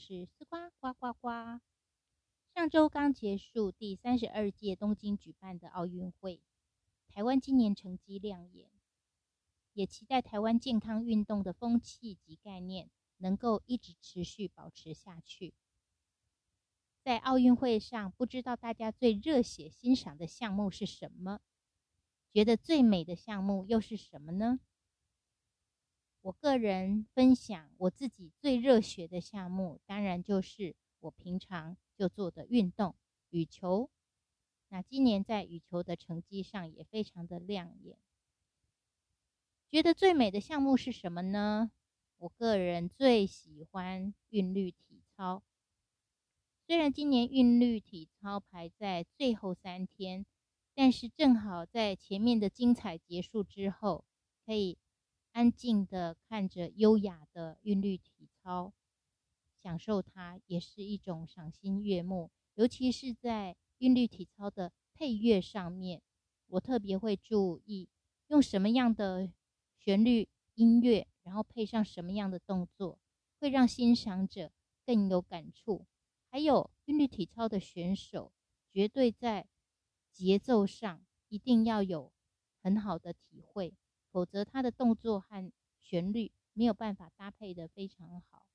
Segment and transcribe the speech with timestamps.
[0.00, 1.28] 是丝瓜呱呱呱。
[2.54, 6.40] 上周刚结束第三十二届东京举办的奥运会，
[7.06, 8.70] 台湾今年成绩亮眼，
[9.74, 15.52] 也期待台湾健康运动的风气及概念能够一直持续保持下去。
[17.02, 21.40] 在奥运会上，不知道大家最热血欣赏的项目是什么？
[22.32, 24.60] 觉得最美的项目又是什么呢？
[26.22, 32.94] 我个人分享我自己最热血的项目，当然就是我平常就做的运动——
[33.30, 33.88] 羽球。
[34.68, 37.96] 那今年在羽球的成绩上也非常的亮眼。
[39.70, 41.70] 觉得最美的项目是什么呢？
[42.18, 45.42] 我个人最喜欢韵律体操。
[46.66, 50.26] 虽然今年韵律体操排在最后三天，
[50.74, 54.04] 但是正好在前面的精彩结束之后，
[54.44, 54.76] 可以。
[55.32, 58.72] 安静的看着优雅的韵律体操，
[59.62, 62.30] 享受它也是一种赏心悦目。
[62.54, 66.02] 尤其是在韵律体操的配乐上面，
[66.48, 67.88] 我特别会注意
[68.26, 69.30] 用什么样的
[69.78, 72.98] 旋律音乐，然后配上什么样的动作，
[73.38, 74.52] 会让欣赏者
[74.84, 75.86] 更有感触。
[76.28, 78.32] 还有韵律体操的选手，
[78.72, 79.48] 绝对在
[80.12, 82.12] 节奏上一定要有
[82.62, 83.74] 很好的体会。
[84.10, 88.46] 否则，他的动作和旋律没有办法搭配的非常好。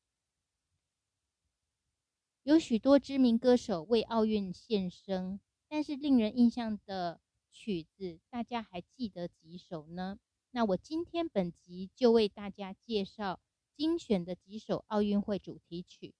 [2.43, 7.19] 有许多知名歌手为奥运献声，但是令人印象的
[7.51, 10.19] 曲子，大家还记得几首呢？
[10.51, 13.39] 那我今天本集就为大家介绍
[13.75, 16.13] 精选的几首奥运会主题曲。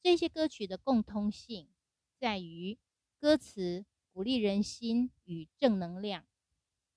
[0.00, 1.68] 这些歌曲的共通性
[2.18, 2.78] 在于
[3.18, 6.24] 歌词鼓励人心与正能量。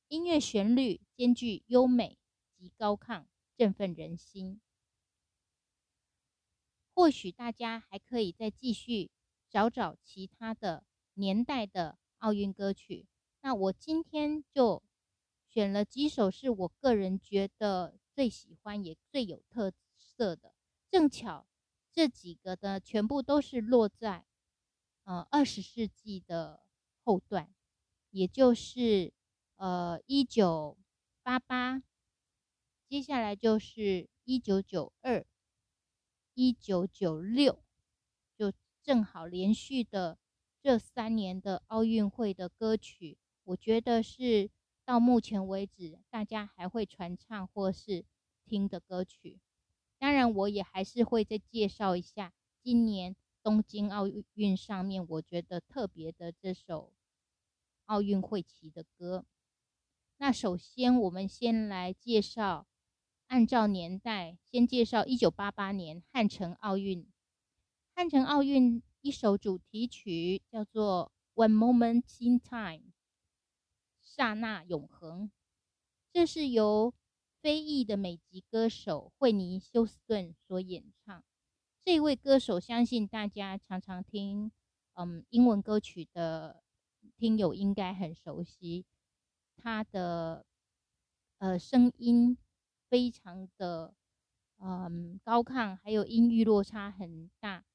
[0.09, 2.17] 音乐旋律兼具优美
[2.57, 3.25] 及高亢，
[3.55, 4.59] 振奋人心。
[6.95, 9.11] 或许大家还可以再继续
[9.51, 10.83] 找找其他的
[11.13, 13.05] 年代的奥运歌曲。
[13.41, 14.81] 那我今天就
[15.47, 20.55] 选了几首是我个人觉得最喜欢也最有特色的。
[20.89, 21.45] 正巧
[21.93, 24.25] 这几个的全部都是落在
[25.03, 26.63] 呃二十世纪的
[27.03, 27.53] 后段，
[28.09, 29.13] 也就是。
[29.59, 30.77] 呃，一九
[31.21, 31.83] 八八，
[32.87, 35.25] 接下来就是一九九二、
[36.33, 37.61] 一九九六，
[38.37, 40.17] 就正好连续的
[40.61, 44.49] 这三年的奥运会的歌曲，我觉得是
[44.85, 48.05] 到目前为止大家还会传唱或是
[48.45, 49.41] 听的歌曲。
[49.97, 52.31] 当然，我也还是会再介绍一下
[52.63, 56.93] 今年东京奥运上面我觉得特别的这首
[57.87, 59.25] 奥运会旗的歌。
[60.21, 62.67] 那首先，我们先来介绍，
[63.27, 67.07] 按照年代，先介绍一九八八年汉城奥运。
[67.95, 71.13] 汉城奥运一首主题曲叫做
[71.47, 72.79] 《One Moment in Time》，
[74.01, 75.31] 刹那永恒。
[76.11, 76.93] 这是由
[77.41, 81.23] 非裔的美籍歌手惠尼休斯顿所演唱。
[81.81, 84.51] 这位歌手，相信大家常常听，
[84.95, 86.61] 嗯，英文歌曲的
[87.15, 88.85] 听友应该很熟悉。
[89.61, 90.45] 他的
[91.39, 92.37] 呃声音
[92.89, 93.93] 非常的
[94.57, 97.65] 嗯高亢，还有音域落差很大。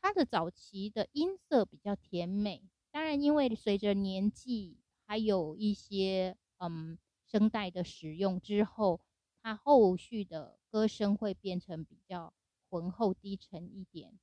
[0.00, 9.00] 他的早期的音色比较甜美，当然因为随着年纪还有一些嗯声带的使用之后，
[9.42, 12.32] 他后续的歌声会变成比较
[12.70, 14.18] 浑厚低沉一点。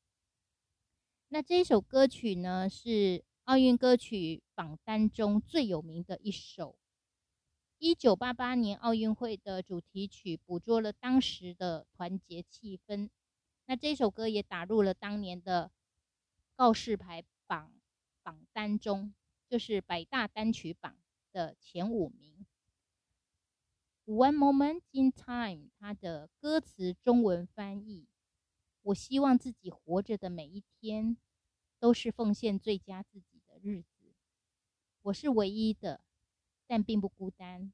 [1.30, 6.78] 那这首歌曲呢，是奥运歌曲榜单中最有名的一首。
[7.78, 13.10] 一九八八年奥运会的主题曲捕捉了当时的团结气氛，
[13.66, 15.70] 那这首歌也打入了当年的
[16.56, 17.74] 告示牌榜
[18.24, 19.14] 榜单中，
[19.50, 20.98] 就是百大单曲榜
[21.34, 22.46] 的前五名。
[24.06, 28.08] One moment in time，它的歌词中文翻译：
[28.84, 31.18] 我希望自己活着的每一天
[31.78, 34.16] 都是奉献最佳自己的日子。
[35.02, 36.05] 我是唯一的。
[36.68, 37.72] 但并不孤单，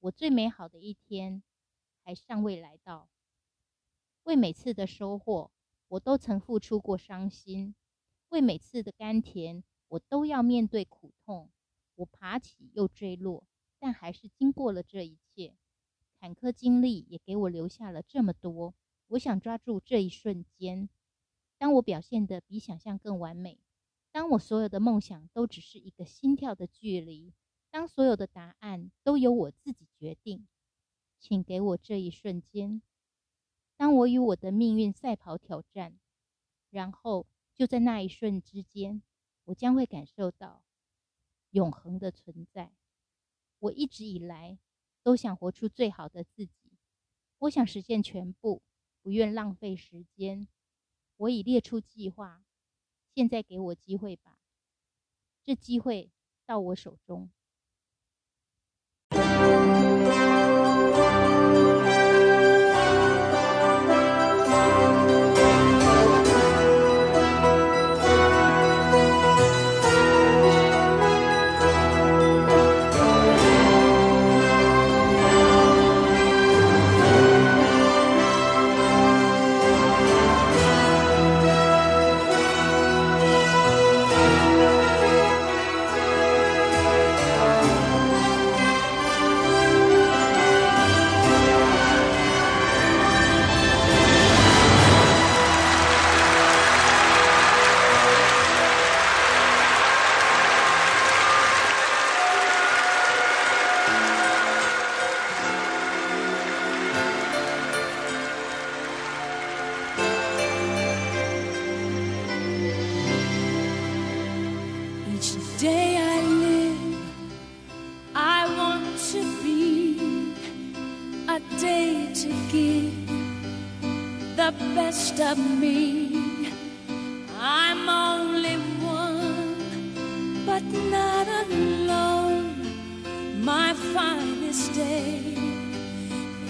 [0.00, 1.42] 我最美好的一天
[2.04, 3.08] 还尚未来到。
[4.22, 5.50] 为每次的收获，
[5.88, 7.74] 我都曾付出过伤心；
[8.28, 11.50] 为每次的甘甜，我都要面对苦痛。
[11.96, 13.44] 我爬起又坠落，
[13.78, 15.56] 但还是经过了这一切。
[16.20, 18.74] 坎坷经历也给我留下了这么多。
[19.08, 20.88] 我想抓住这一瞬间，
[21.56, 23.58] 当我表现的比想象更完美，
[24.12, 27.32] 当我所有的梦想都只是一个心跳的距离。
[27.70, 30.48] 当所有的答案都由我自己决定，
[31.18, 32.82] 请给我这一瞬间。
[33.76, 35.98] 当我与我的命运赛跑挑战，
[36.70, 39.02] 然后就在那一瞬之间，
[39.44, 40.62] 我将会感受到
[41.50, 42.72] 永恒的存在。
[43.60, 44.58] 我一直以来
[45.02, 46.78] 都想活出最好的自己，
[47.38, 48.62] 我想实现全部，
[49.02, 50.48] 不愿浪费时间。
[51.16, 52.44] 我已列出计划，
[53.14, 54.38] 现在给我机会吧，
[55.44, 56.10] 这机会
[56.46, 57.30] 到我手中。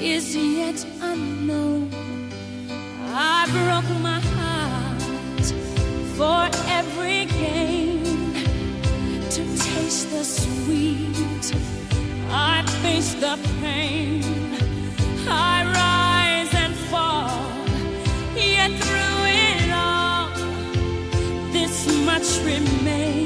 [0.00, 1.90] is yet unknown.
[3.10, 5.02] I broke my heart
[6.16, 8.04] for every gain
[9.30, 11.52] to taste the sweet.
[12.30, 14.22] I face the pain.
[15.28, 17.30] I rise and fall,
[18.36, 20.30] yet through it all,
[21.52, 23.17] this much remains.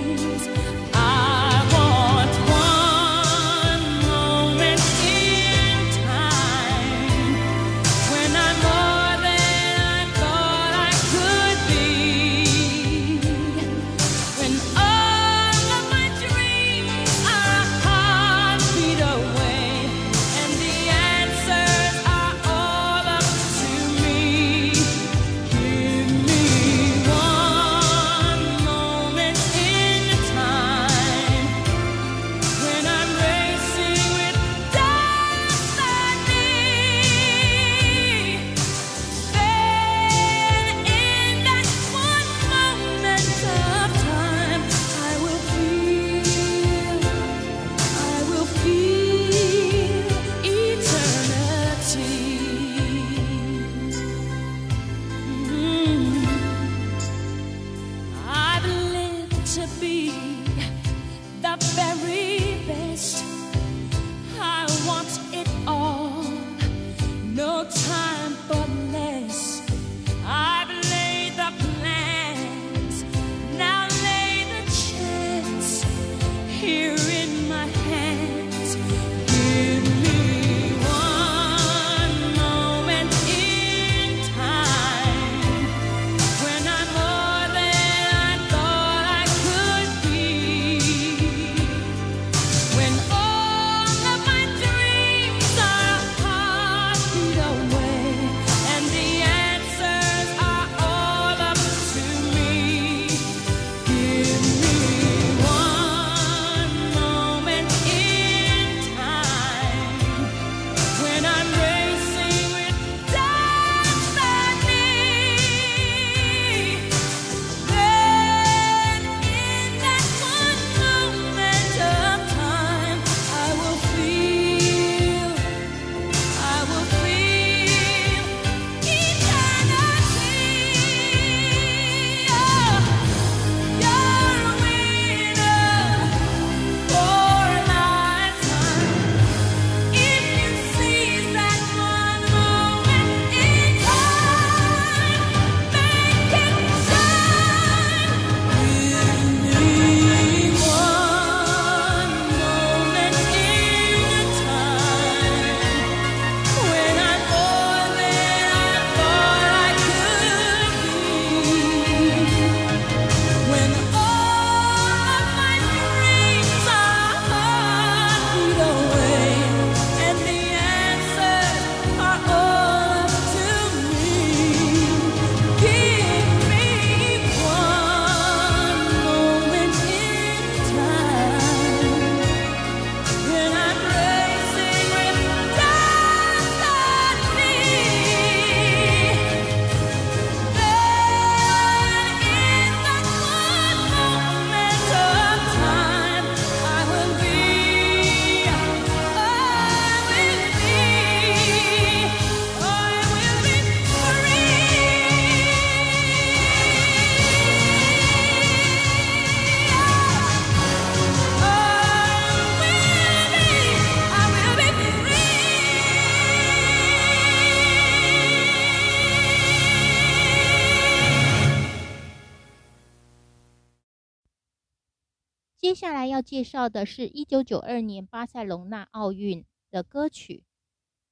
[225.82, 230.44] 接下来要介绍的是一九九二年巴塞隆纳奥运的歌曲。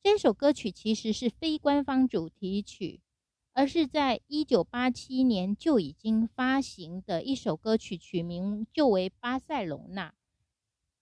[0.00, 3.00] 这首歌曲其实是非官方主题曲，
[3.52, 10.10] 而是在一九八七年就已经发行的一首歌曲，曲名就为《巴塞隆纳》。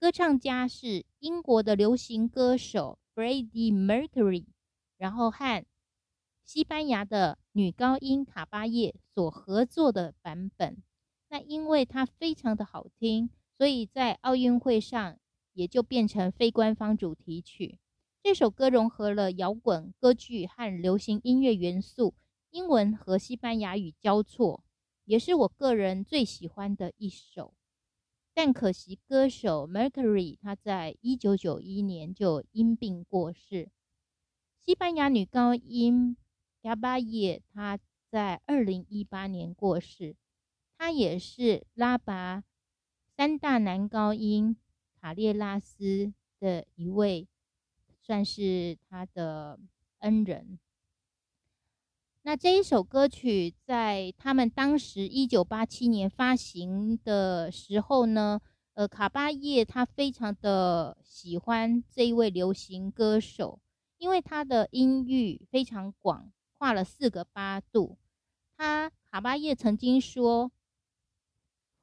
[0.01, 4.47] 歌唱家是英国的流行歌手 Freddie Mercury，
[4.97, 5.63] 然后和
[6.43, 10.83] 西班牙的女高音卡巴叶所合作的版本。
[11.29, 13.29] 那因为它非常的好听。
[13.59, 15.19] 所以在奥运会上，
[15.53, 17.81] 也就变成非官方主题曲。
[18.23, 22.15] 这首歌融合了摇滚、歌剧和流行音乐元素，
[22.51, 24.63] 英文和西班牙语交错，
[25.05, 27.53] 也是我个人最喜欢的一首。
[28.33, 33.71] 但可惜，歌手 Mercury 他在一九九一年就因病过世。
[34.65, 36.17] 西班牙女高音
[36.63, 37.77] g a b a y 她
[38.09, 40.15] 在二零一八年过世，
[40.77, 42.45] 她也是拉拔。
[43.19, 44.57] 三大男高音
[45.01, 47.27] 卡列拉斯的一位，
[48.01, 49.59] 算是他的
[49.99, 50.61] 恩人。
[52.23, 58.41] 那这一首歌曲在他们当时一九八七年发行的时候呢，
[58.75, 63.61] 呃，卡巴叶他非常的喜欢这一位流行歌手，
[63.97, 67.99] 因为他的音域非常广，跨了四个八度。
[68.57, 70.53] 他卡巴叶曾经说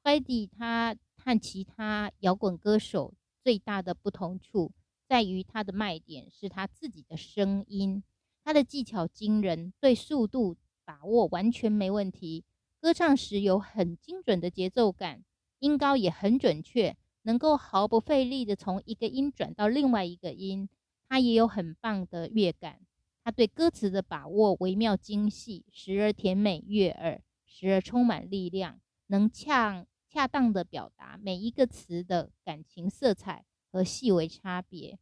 [0.02, 0.96] f r d 他。
[1.26, 4.70] 和其他摇滚歌手最大的不同处
[5.08, 8.00] 在于，他的卖点是他自己的声音，
[8.44, 12.44] 他的技巧惊人，对速度把握完全没问题，
[12.80, 15.24] 歌唱时有很精准的节奏感，
[15.58, 20.68] 音高也很准确，能够毫不费力的从一个音转到另外一个音。
[21.08, 22.78] 他也有很棒的乐感，
[23.24, 28.78] 他对歌词的把握微妙精细，时而甜美悦耳，时而充满力量，
[29.08, 29.86] 能唱。
[30.16, 34.98] 恰当的表达每一个词的感情色彩和细微差别。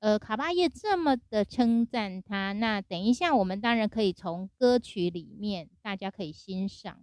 [0.00, 7.02] 呃，卡巴叶这么的称赞他，那等一下我们当然可以从歌曲里面大家可以欣赏。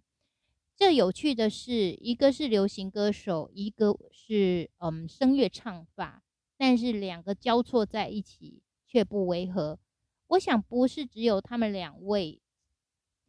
[0.75, 6.21] 这有趣的是，一个是流行歌手，一个是嗯声乐唱法，
[6.59, 9.79] 但是两个交错在一起却不违和。
[10.27, 12.39] 我想不是只有他们两位，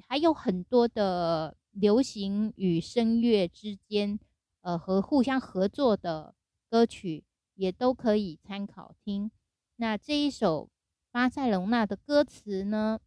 [0.06, 1.56] 还有很多的。
[1.70, 4.18] 流行与声乐之间，
[4.62, 6.34] 呃，和互相合作的
[6.68, 7.24] 歌曲
[7.54, 9.30] 也都可以参考听。
[9.76, 10.66] 那这一首
[11.10, 13.00] 《巴塞隆纳》的歌词呢？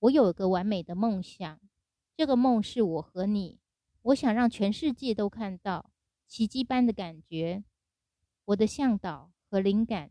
[0.00, 1.60] 我有一个完美的梦想，
[2.16, 3.58] 这个梦是我和你，
[4.02, 5.90] 我想让全世界都看到
[6.26, 7.64] 奇迹般的感觉。
[8.46, 10.10] 我的向导和灵感，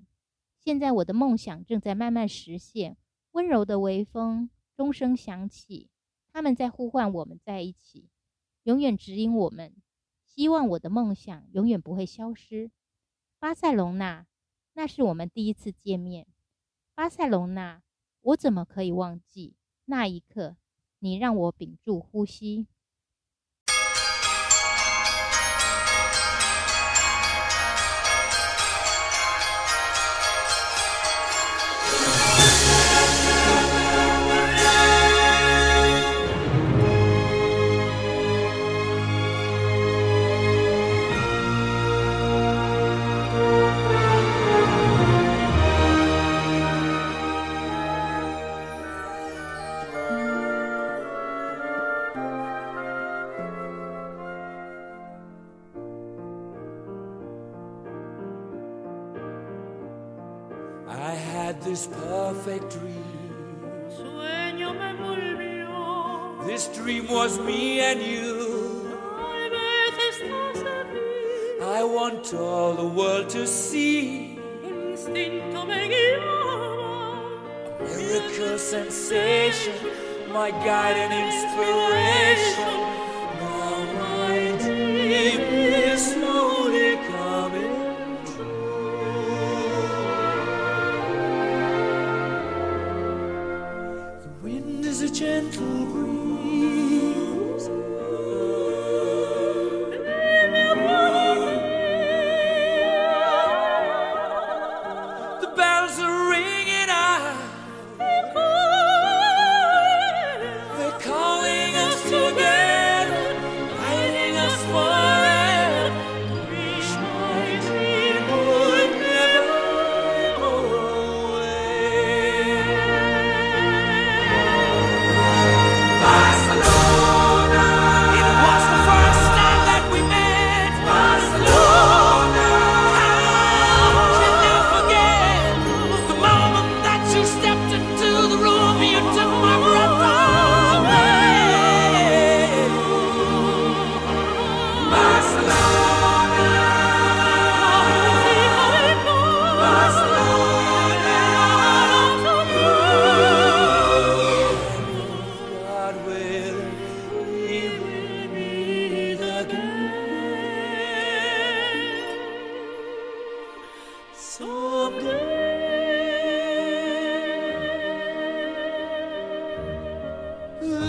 [0.59, 2.97] 现在我的梦想正在慢慢实现。
[3.33, 5.89] 温柔的微风，钟声响起。
[6.33, 8.09] 他们在呼唤我们在一起，
[8.63, 9.73] 永远指引我们。
[10.23, 12.71] 希望我的梦想永远不会消失。
[13.37, 14.25] 巴塞隆纳，
[14.73, 16.25] 那是我们第一次见面。
[16.95, 17.83] 巴塞隆纳，
[18.21, 20.55] 我怎么可以忘记那一刻？
[20.99, 22.67] 你让我屏住呼吸。
[61.71, 63.61] This perfect dream.
[63.97, 66.45] Sueño me volvió.
[66.45, 68.99] This dream was me and you.
[71.77, 74.37] I want all the world to see.
[74.65, 77.21] Instinto me guiaba.
[77.79, 79.79] A miracle sensation,
[80.33, 82.20] my guide and inspiration.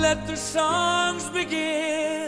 [0.02, 2.21] Let the songs begin.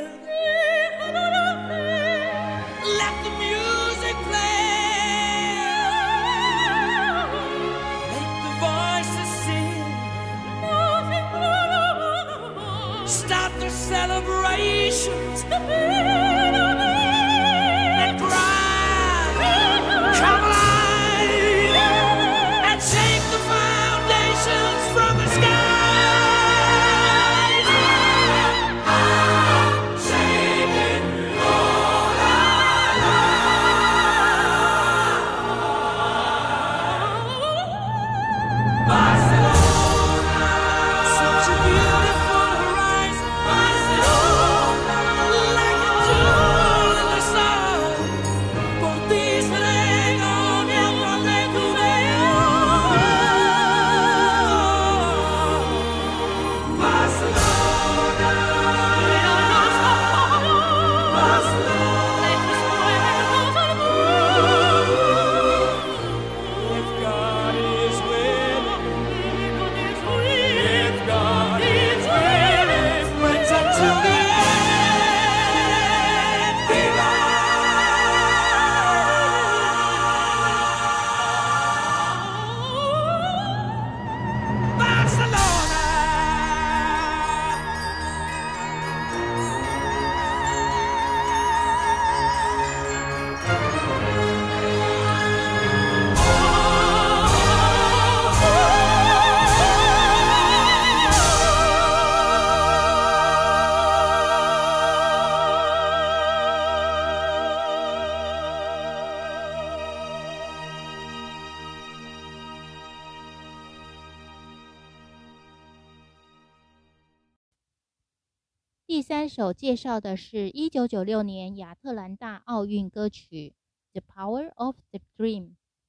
[118.95, 123.53] 第三首介绍的是一九九六年亚特兰大奥运歌曲
[124.01, 125.43] 《The Power of the Dream》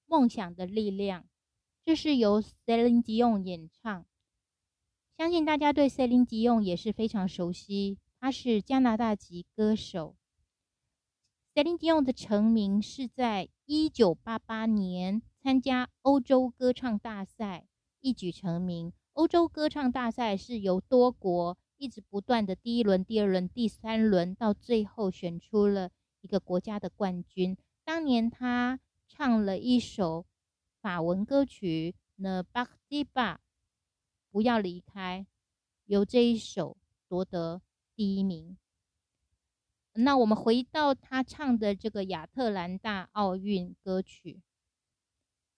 [0.07, 1.27] 梦想的力量，
[1.85, 4.07] 这是由 Celine Dion 演唱。
[5.15, 10.15] 相信大家对 Celine Dion 也是非常熟悉，她是加拿大籍歌手。
[11.53, 17.67] Celine Dion 的成名是在一九八八年参加欧洲歌唱大赛，
[18.01, 18.91] 一举成名。
[19.13, 27.57] 欧洲歌唱大赛是由多国一直不断的第一轮、第二轮、第三轮，到最后选出了一个国家的冠军。
[27.83, 30.25] 当年他唱了一首
[30.81, 33.35] 法文歌曲《Ne partez pas》，
[34.31, 35.25] 不要离开，
[35.85, 37.61] 由这一首夺得
[37.95, 38.57] 第一名。
[39.93, 44.41] 那我们回到他唱的这个亚特兰大奥运歌曲，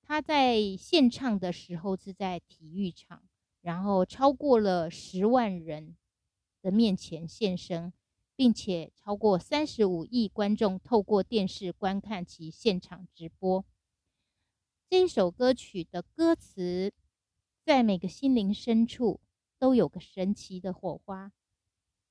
[0.02, 3.24] 他在现唱的时候是在体育场，
[3.62, 5.96] 然后超过了十万人
[6.68, 7.94] 的面前现身，
[8.36, 13.64] 并且超过三十五亿观众透过电视观看其现场直播。
[14.90, 16.92] 这首歌曲的歌词，
[17.64, 19.22] 在每个心灵深处
[19.58, 21.32] 都有个神奇的火花，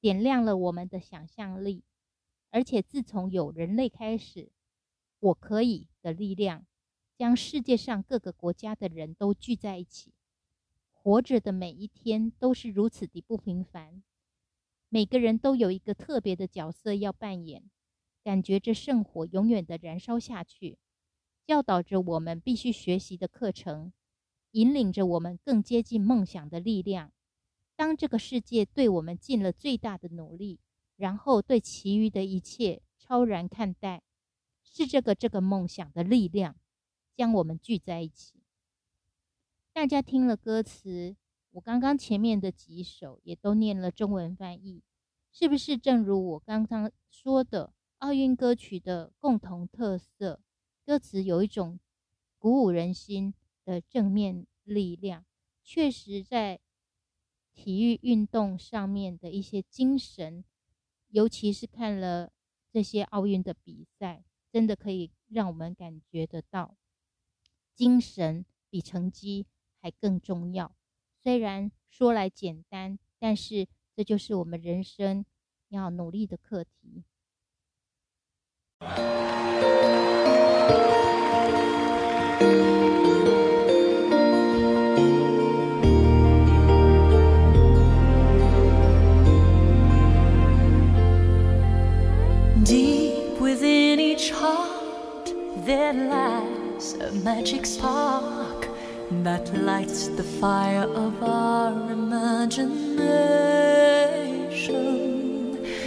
[0.00, 1.84] 点亮了我们的想象力。
[2.48, 4.50] 而且自从有人类开始，
[5.20, 6.64] 我可以的力量，
[7.14, 10.14] 将世界上各个国家的人都聚在一起。
[10.90, 14.02] 活着的每一天都是如此的不平凡，
[14.88, 17.62] 每个人都有一个特别的角色要扮演，
[18.22, 20.78] 感觉这圣火永远的燃烧下去，
[21.46, 23.92] 教导着我们必须学习的课程，
[24.52, 27.12] 引领着我们更接近梦想的力量。
[27.74, 30.60] 当这个世界对我们尽了最大的努力。
[30.98, 34.00] 然后对其余的一切超然看待，
[34.64, 36.56] 是这个这个梦想的力量
[37.14, 38.40] 将我们聚在一起。
[39.74, 41.14] 大家听了歌词，
[41.56, 44.82] 我刚刚前面的几首也都念了中文翻译，
[45.32, 50.42] 是不是正如我刚刚说的，奥运歌曲的共同特色，
[50.84, 51.80] 歌词有一种
[52.38, 53.32] 鼓舞人心
[53.64, 55.24] 的正面力量，
[55.64, 56.60] 确实在
[57.54, 60.44] 体育运动上面的一些精神。
[61.08, 62.30] 尤其是看了
[62.70, 66.76] 这些奥运的比赛，真的可以让我们感觉得到，
[67.74, 69.46] 精神比成绩
[69.80, 70.76] 还更重要。
[71.26, 75.24] 虽然说来简单，但是这就是我们人生
[75.70, 77.02] 要努力的课题。
[92.64, 95.34] Deep within each heart,
[95.64, 98.45] there lies a magic spark
[99.10, 102.76] that lights the fire of our imagination.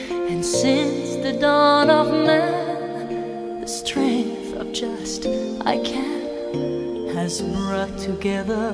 [0.10, 5.26] And since the dawn of man, the strength of just
[5.66, 8.72] I can has brought together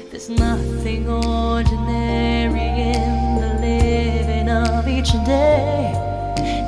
[0.09, 5.93] There's nothing ordinary in the living of each day.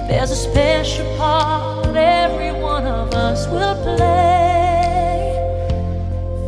[0.07, 5.33] There's a special part every one of us will play.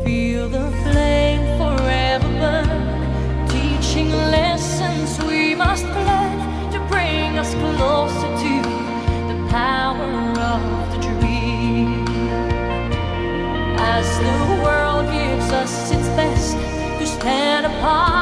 [0.04, 6.38] Feel the flame forever burn, teaching lessons we must learn
[6.72, 8.54] to bring us closer to
[9.30, 10.10] the power
[10.54, 10.62] of
[10.94, 12.06] the dream.
[13.78, 16.58] As the world gives us its best
[17.00, 18.15] to stand apart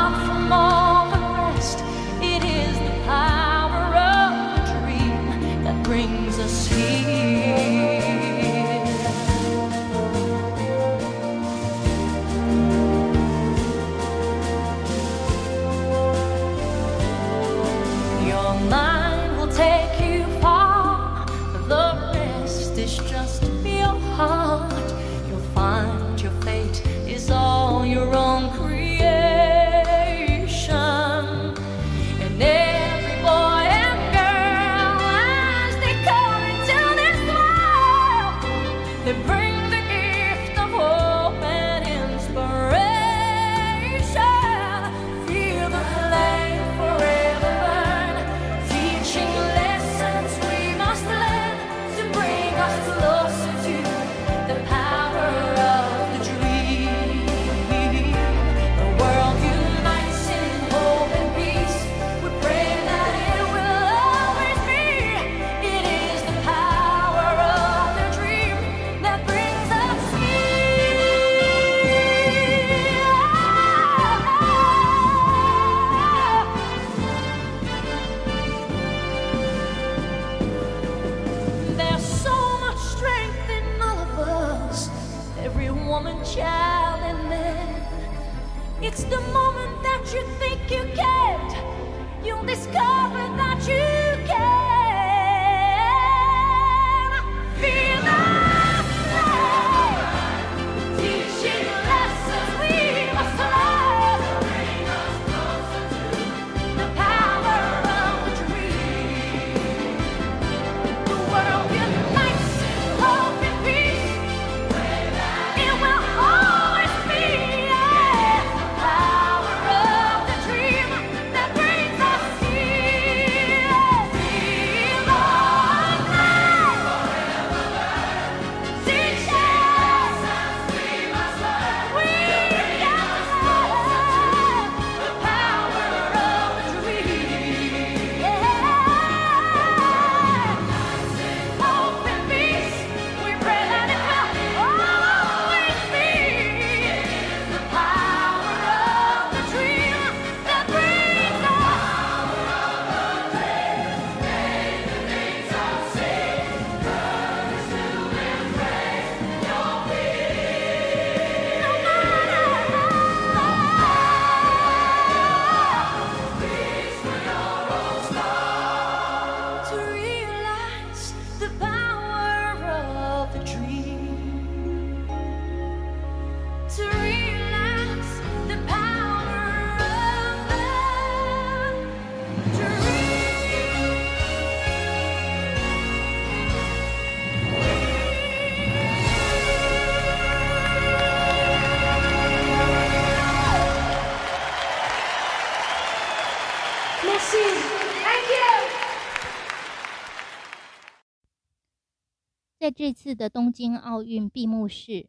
[202.73, 205.07] 这次的东京奥运闭幕式，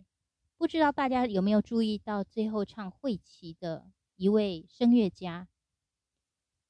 [0.59, 5.48] 不知道大家有没有注意到最后唱会旗的一位声乐家？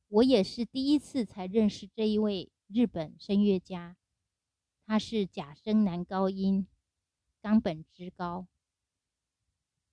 [0.09, 3.97] 我也是第一次才认识这一位日本声乐家，
[4.87, 6.67] 他是假声男高音
[7.43, 8.47] 冈本之高。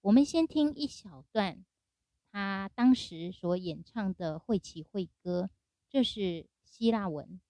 [0.01, 1.65] 我们先听一小段
[2.31, 5.49] 他当时所演唱的会旗会歌，
[5.89, 7.41] 这是希腊文。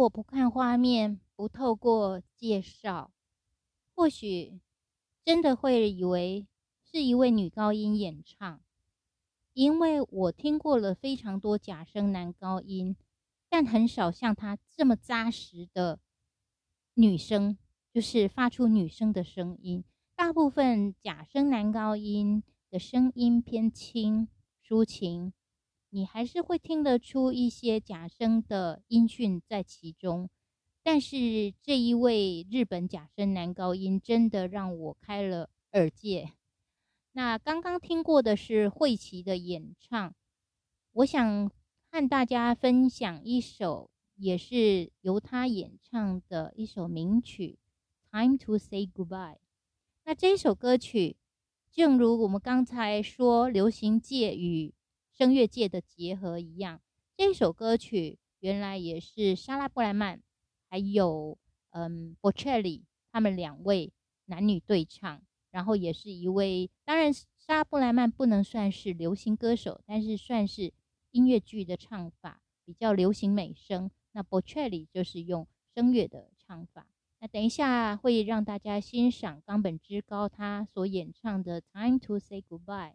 [0.00, 3.12] 果不看画面，不透过介绍，
[3.94, 4.58] 或许
[5.22, 6.46] 真的会以为
[6.90, 8.62] 是一位女高音演唱，
[9.52, 12.96] 因为我听过了非常多假声男高音，
[13.50, 16.00] 但很少像她这么扎实的
[16.94, 17.58] 女生，
[17.92, 19.84] 就是发出女生的声音。
[20.16, 24.28] 大部分假声男高音的声音偏轻、
[24.66, 25.34] 抒情，
[25.90, 30.30] 你还是会听得出一些假声的音讯在其中。
[30.82, 36.32] 但是这一位日本假声男高音真的让我开了耳界。
[37.12, 40.14] 那刚刚听过的是惠琪的演唱，
[40.92, 41.50] 我想
[41.90, 47.58] 和大家分享一首也是由他演唱的一首名曲
[48.10, 49.34] 《Time to Say Goodbye》。
[50.04, 51.16] 那这首歌曲，
[51.70, 54.72] 正如我们刚才说流行界与
[55.20, 56.80] 声乐界的结合一样，
[57.14, 60.18] 这首歌曲原来也是莎拉布莱曼
[60.70, 61.36] 还有
[61.72, 63.92] 嗯 Bocelli 他们两位
[64.24, 70.72] 男女对唱，然后也是一位，当然莎拉布莱曼不能算是流行歌手，但是算是
[71.10, 76.86] 音乐剧的唱法比较流行美声，那 Bocelli 就是用声乐的唱法。
[77.18, 82.92] 那等一下会让大家欣赏冈本之高他所演唱的《Time to Say Goodbye》。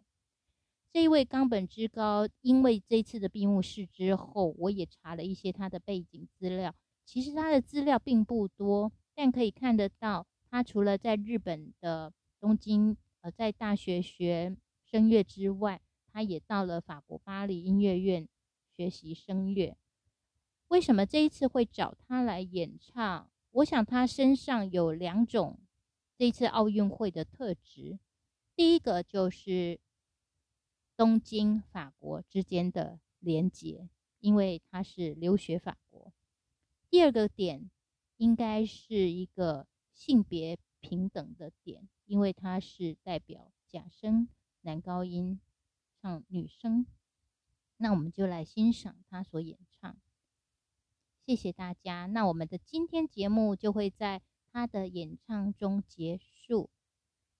[0.96, 6.74] 这一位冈本之高，因为这次的闭幕式之后，我也查了一些他的背景资料。
[7.04, 14.56] 其实他的资料并不多，但可以看得到，他除了在日本的东京，呃，在大学学
[14.90, 18.26] 声乐之外，他也到了法国巴黎音乐院
[18.74, 19.76] 学习声乐。
[20.68, 23.28] 为什么这一次会找他来演唱？
[23.50, 25.58] 我想他身上有两种
[26.16, 27.98] 这次奥运会的特质，
[28.54, 29.78] 第一个就是
[30.96, 33.88] 东京法国之间的连结，
[34.20, 36.12] 因为他是留学法国；
[36.88, 37.70] 第二个点
[38.16, 44.28] 应该是一个性别平等的点，因为他是代表假声
[44.62, 45.40] 男高音
[46.00, 46.86] 唱女生。
[47.76, 49.96] 那我们就来欣赏他所演唱。
[51.26, 56.70] 谢谢大家，那我们的今天节目就会在他的演唱中结束。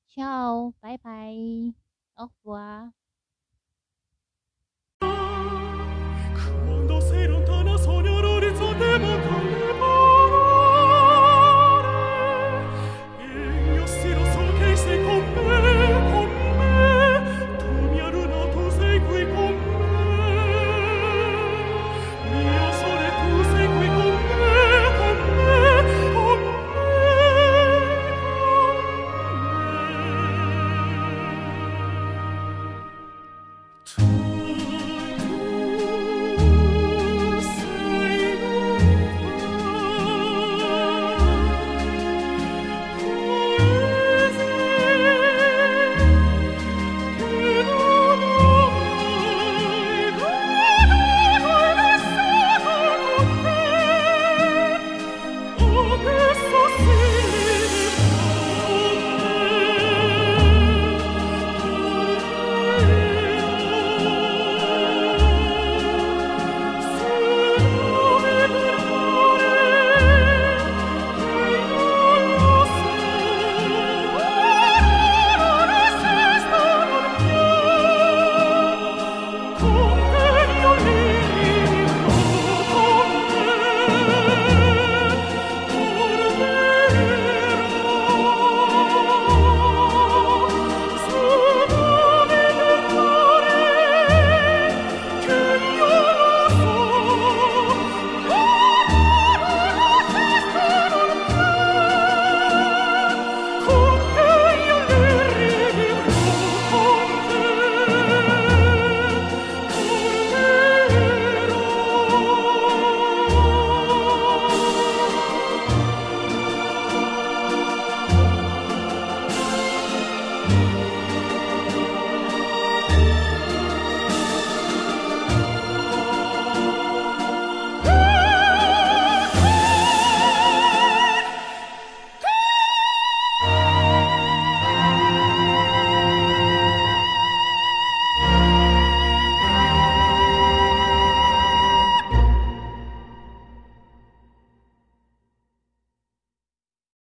[0.05, 1.33] 笑拜拜
[2.16, 3.06] ，au revoir。